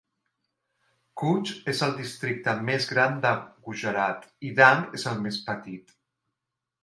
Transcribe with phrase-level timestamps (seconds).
[1.23, 3.33] Kutch és el districte més gran de
[3.67, 5.95] Gujarat i Dang és el més petit.